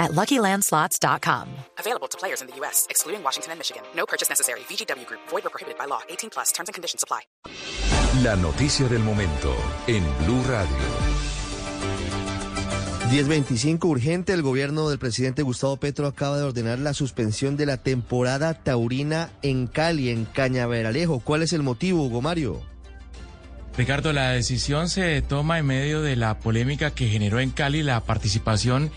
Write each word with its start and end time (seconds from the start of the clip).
at 0.00 0.12
LuckyLandSlots.com. 0.12 1.48
Available 1.78 2.08
to 2.08 2.18
players 2.18 2.40
in 2.40 2.48
the 2.48 2.56
U.S., 2.60 2.86
excluding 2.90 3.22
Washington 3.22 3.52
and 3.52 3.60
Michigan. 3.60 3.82
No 3.94 4.06
purchase 4.06 4.28
necessary. 4.28 4.60
VGW 4.60 5.06
Group. 5.06 5.20
Void 5.28 5.46
or 5.46 5.50
prohibited 5.50 5.78
by 5.78 5.84
law. 5.84 6.00
18 6.08 6.30
plus. 6.30 6.50
Terms 6.52 6.68
and 6.68 6.74
conditions 6.74 7.04
apply. 7.04 7.20
La 8.24 8.34
noticia 8.34 8.88
del 8.88 9.04
momento 9.04 9.54
en 9.86 10.02
Blue 10.24 10.42
Radio. 10.48 10.76
1025 13.10 13.88
urgente, 13.88 14.32
el 14.32 14.42
gobierno 14.42 14.88
del 14.88 15.00
presidente 15.00 15.42
Gustavo 15.42 15.76
Petro 15.78 16.06
acaba 16.06 16.38
de 16.38 16.44
ordenar 16.44 16.78
la 16.78 16.94
suspensión 16.94 17.56
de 17.56 17.66
la 17.66 17.76
temporada 17.76 18.54
taurina 18.54 19.32
en 19.42 19.66
Cali, 19.66 20.10
en 20.10 20.26
Cañaveralejo. 20.26 21.18
¿Cuál 21.18 21.42
es 21.42 21.52
el 21.52 21.64
motivo, 21.64 22.04
Hugo 22.04 22.22
Mario? 22.22 22.62
Ricardo, 23.76 24.12
la 24.12 24.30
decisión 24.30 24.88
se 24.88 25.22
toma 25.22 25.58
en 25.58 25.66
medio 25.66 26.02
de 26.02 26.14
la 26.14 26.38
polémica 26.38 26.92
que 26.92 27.08
generó 27.08 27.40
en 27.40 27.50
Cali 27.50 27.82
la 27.82 28.00
participación 28.04 28.92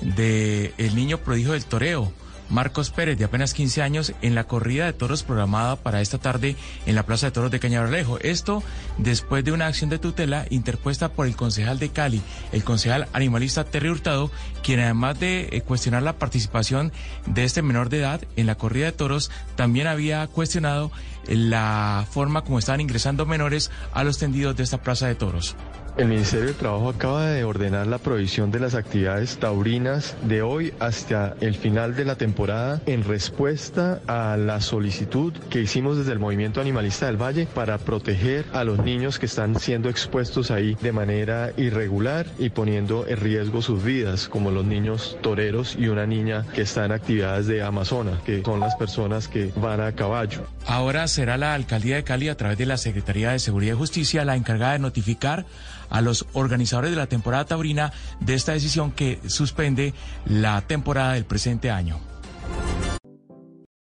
de 0.00 0.74
el 0.78 0.94
niño 0.94 1.18
prodigio 1.18 1.52
del 1.52 1.64
toreo. 1.64 2.12
Marcos 2.48 2.90
Pérez, 2.90 3.18
de 3.18 3.24
apenas 3.24 3.54
15 3.54 3.82
años, 3.82 4.12
en 4.22 4.34
la 4.34 4.44
corrida 4.44 4.86
de 4.86 4.92
toros 4.92 5.24
programada 5.24 5.76
para 5.76 6.00
esta 6.00 6.18
tarde 6.18 6.56
en 6.86 6.94
la 6.94 7.04
Plaza 7.04 7.26
de 7.26 7.32
Toros 7.32 7.50
de 7.50 7.58
Cañaveralejo. 7.58 8.18
Esto 8.20 8.62
después 8.98 9.44
de 9.44 9.52
una 9.52 9.66
acción 9.66 9.90
de 9.90 9.98
tutela 9.98 10.46
interpuesta 10.50 11.08
por 11.08 11.26
el 11.26 11.34
concejal 11.34 11.78
de 11.78 11.88
Cali, 11.88 12.22
el 12.52 12.62
concejal 12.62 13.08
animalista 13.12 13.64
Terry 13.64 13.90
Hurtado, 13.90 14.30
quien 14.62 14.80
además 14.80 15.18
de 15.18 15.48
eh, 15.50 15.60
cuestionar 15.62 16.02
la 16.02 16.18
participación 16.18 16.92
de 17.26 17.44
este 17.44 17.62
menor 17.62 17.88
de 17.88 17.98
edad 17.98 18.22
en 18.36 18.46
la 18.46 18.54
corrida 18.54 18.86
de 18.86 18.92
toros, 18.92 19.30
también 19.56 19.88
había 19.88 20.26
cuestionado 20.28 20.92
la 21.26 22.06
forma 22.08 22.44
como 22.44 22.60
estaban 22.60 22.80
ingresando 22.80 23.26
menores 23.26 23.70
a 23.92 24.04
los 24.04 24.18
tendidos 24.18 24.56
de 24.56 24.62
esta 24.62 24.80
Plaza 24.80 25.08
de 25.08 25.16
Toros. 25.16 25.56
El 25.96 26.08
Ministerio 26.08 26.48
de 26.48 26.52
Trabajo 26.52 26.90
acaba 26.90 27.24
de 27.24 27.42
ordenar 27.44 27.86
la 27.86 27.96
provisión 27.96 28.50
de 28.50 28.60
las 28.60 28.74
actividades 28.74 29.38
taurinas 29.38 30.14
de 30.24 30.42
hoy 30.42 30.74
hasta 30.78 31.34
el 31.40 31.54
final 31.54 31.96
de 31.96 32.04
la 32.04 32.16
temporada 32.16 32.82
en 32.84 33.02
respuesta 33.02 34.02
a 34.06 34.36
la 34.36 34.60
solicitud 34.60 35.32
que 35.48 35.62
hicimos 35.62 35.96
desde 35.96 36.12
el 36.12 36.18
Movimiento 36.18 36.60
Animalista 36.60 37.06
del 37.06 37.16
Valle 37.16 37.46
para 37.46 37.78
proteger 37.78 38.44
a 38.52 38.62
los 38.62 38.84
niños 38.84 39.18
que 39.18 39.24
están 39.24 39.58
siendo 39.58 39.88
expuestos 39.88 40.50
ahí 40.50 40.76
de 40.82 40.92
manera 40.92 41.52
irregular 41.56 42.26
y 42.38 42.50
poniendo 42.50 43.06
en 43.08 43.16
riesgo 43.16 43.62
sus 43.62 43.82
vidas, 43.82 44.28
como 44.28 44.50
los 44.50 44.66
niños 44.66 45.16
toreros 45.22 45.76
y 45.78 45.88
una 45.88 46.04
niña 46.04 46.44
que 46.54 46.60
está 46.60 46.84
en 46.84 46.92
actividades 46.92 47.46
de 47.46 47.62
Amazonas, 47.62 48.20
que 48.22 48.42
son 48.42 48.60
las 48.60 48.76
personas 48.76 49.28
que 49.28 49.50
van 49.56 49.80
a 49.80 49.92
caballo. 49.92 50.42
Ahora 50.66 51.08
será 51.08 51.38
la 51.38 51.54
Alcaldía 51.54 51.96
de 51.96 52.04
Cali 52.04 52.28
a 52.28 52.36
través 52.36 52.58
de 52.58 52.66
la 52.66 52.76
Secretaría 52.76 53.30
de 53.30 53.38
Seguridad 53.38 53.72
y 53.72 53.78
Justicia 53.78 54.26
la 54.26 54.36
encargada 54.36 54.72
de 54.72 54.80
notificar 54.80 55.46
a 55.90 56.00
los 56.00 56.26
organizadores 56.32 56.90
de 56.90 56.96
la 56.96 57.06
temporada 57.06 57.44
taurina 57.44 57.92
de 58.20 58.34
esta 58.34 58.52
decisión 58.52 58.92
que 58.92 59.20
suspende 59.26 59.94
la 60.26 60.60
temporada 60.62 61.14
del 61.14 61.24
presente 61.24 61.70
año. 61.70 62.00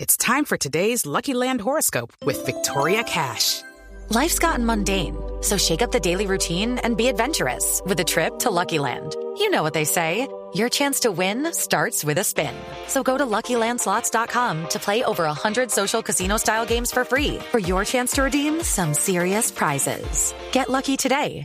It's 0.00 0.16
time 0.16 0.46
for 0.46 0.56
today's 0.56 1.04
Lucky 1.04 1.34
Land 1.34 1.60
horoscope 1.60 2.14
with 2.24 2.46
Victoria 2.46 3.04
Cash. 3.04 3.62
Life's 4.08 4.38
gotten 4.38 4.64
mundane, 4.64 5.14
so 5.42 5.58
shake 5.58 5.82
up 5.82 5.92
the 5.92 6.00
daily 6.00 6.26
routine 6.26 6.78
and 6.78 6.96
be 6.96 7.06
adventurous 7.08 7.82
with 7.84 8.00
a 8.00 8.04
trip 8.04 8.38
to 8.40 8.50
Lucky 8.50 8.78
Land. 8.78 9.14
You 9.36 9.50
know 9.50 9.62
what 9.62 9.74
they 9.74 9.84
say. 9.84 10.26
Your 10.52 10.68
chance 10.68 11.00
to 11.00 11.12
win 11.12 11.52
starts 11.52 12.02
with 12.02 12.18
a 12.18 12.24
spin. 12.24 12.54
So 12.88 13.04
go 13.04 13.16
to 13.16 13.24
LuckyLandSlots.com 13.24 14.68
to 14.70 14.78
play 14.80 15.04
over 15.04 15.24
100 15.24 15.70
social 15.70 16.02
casino-style 16.02 16.66
games 16.66 16.90
for 16.90 17.04
free 17.04 17.38
for 17.50 17.58
your 17.60 17.84
chance 17.84 18.12
to 18.12 18.22
redeem 18.22 18.62
some 18.62 18.94
serious 18.94 19.52
prizes. 19.52 20.34
Get 20.50 20.68
lucky 20.68 20.96
today 20.96 21.44